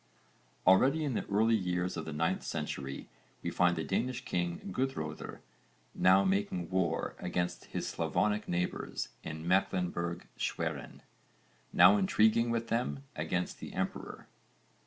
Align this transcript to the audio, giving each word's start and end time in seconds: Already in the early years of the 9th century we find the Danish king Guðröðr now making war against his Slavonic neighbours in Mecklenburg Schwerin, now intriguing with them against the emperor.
Already 0.65 1.03
in 1.03 1.13
the 1.13 1.27
early 1.27 1.53
years 1.55 1.95
of 1.95 2.05
the 2.05 2.11
9th 2.11 2.41
century 2.41 3.07
we 3.43 3.51
find 3.51 3.75
the 3.75 3.83
Danish 3.83 4.25
king 4.25 4.59
Guðröðr 4.73 5.41
now 5.93 6.23
making 6.25 6.71
war 6.71 7.15
against 7.19 7.65
his 7.65 7.87
Slavonic 7.87 8.47
neighbours 8.49 9.09
in 9.23 9.47
Mecklenburg 9.47 10.25
Schwerin, 10.37 11.03
now 11.71 11.97
intriguing 11.97 12.49
with 12.49 12.69
them 12.69 13.03
against 13.15 13.59
the 13.59 13.73
emperor. 13.73 14.27